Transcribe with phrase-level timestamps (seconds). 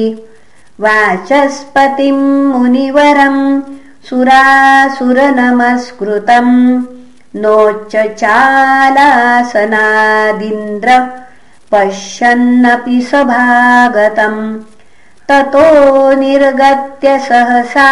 [0.85, 3.43] वाचस्पतिम् मुनिवरम्
[4.09, 6.55] सुरासुरनमस्कृतम्
[7.43, 9.29] नोच्च चालासनादिन्द्र
[11.73, 14.41] पश्यन्नपि सभागतम्
[15.31, 17.91] ततो निर्गत्य सहसा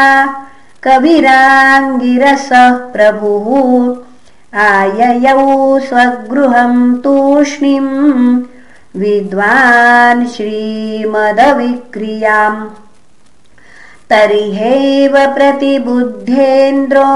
[0.83, 8.43] कविराङ्गिरसः प्रभुः। आययौ स्वगृहम् तूष्णीम्
[8.97, 12.67] विद्वान् श्रीमदविक्रियाम्।
[14.11, 17.15] तर्ह्यैव प्रतिबुद्धेन्द्रो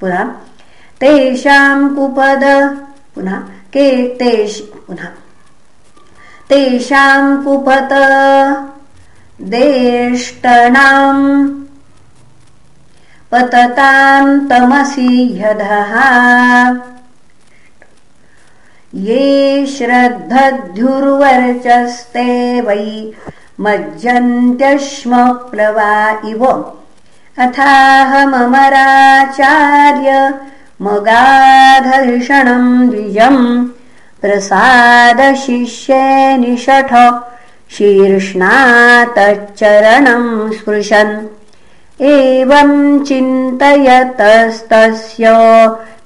[0.00, 0.45] पुनः
[1.00, 2.44] तेषाम् कुपद।
[3.14, 3.42] पुनः
[3.72, 5.08] के तेष पुनः।
[6.48, 7.88] तेषाम् कुपत।
[9.42, 11.62] देष्टनाम्।
[13.32, 15.96] पतताम् तमसि ह्यधः
[18.94, 23.12] ये श्रद्धध्युर्वर्चस्ते वै
[23.60, 26.72] मज्जन्त्यश्मप्लवा इव।
[27.38, 30.34] अथाहममराचार्य
[30.82, 33.68] मगाधर्षणम् द्विजम्
[34.20, 36.94] प्रसादशिष्ये निषठ
[37.70, 41.26] शीर्ष्णातच्चरणम् स्पृशन्।
[42.00, 45.30] एवम् चिन्तयतस्तस्य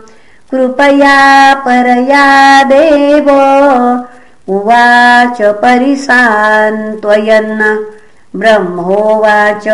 [0.51, 1.19] कृपया
[1.65, 2.27] परया
[2.63, 3.27] देव
[4.55, 7.53] उवाच परिसान्त्वयन्।
[8.35, 9.67] ब्रह्मोवाच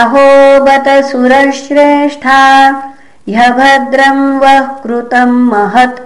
[0.00, 0.28] अहो
[0.64, 2.40] बत सुरश्रेष्ठा
[3.28, 6.00] ह्यभद्रम् वः कृतम् महत्।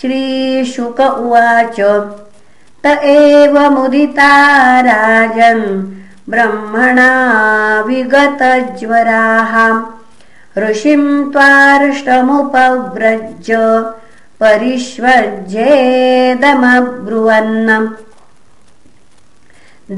[0.00, 1.80] श्रीशुक उवाच
[2.84, 4.32] त एव मुदिता
[4.86, 5.64] राजन्
[6.30, 7.10] ब्रह्मणा
[7.86, 9.54] विगतज्वराः।
[10.64, 12.38] ऋषिम् त्वार्ष्टमुपव्रज
[14.40, 15.48] परिष्वज्येदमब्रुवन्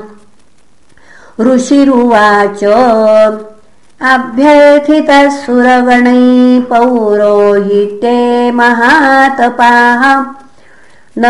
[1.41, 2.63] ऋषिरुवाच
[4.01, 10.23] अभ्यर्थितः सुरगणै पौरोहिते महातपाः।
[11.17, 11.23] न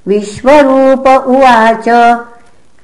[0.08, 1.90] विश्वरूप उवाच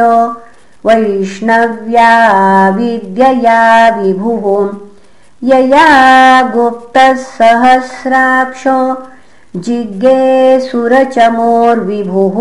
[0.85, 4.69] वैष्णव्या विद्यया विभुः।
[5.43, 9.03] यया गुप्तः सहस्राक्षो
[9.55, 12.37] जिज्ञे सुरचमोर्विभुः